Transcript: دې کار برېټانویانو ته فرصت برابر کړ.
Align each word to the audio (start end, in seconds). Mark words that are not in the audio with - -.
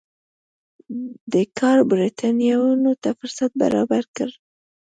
دې 1.31 1.43
کار 1.59 1.77
برېټانویانو 1.91 2.91
ته 3.01 3.09
فرصت 3.19 3.51
برابر 3.61 4.03
کړ. 4.15 4.29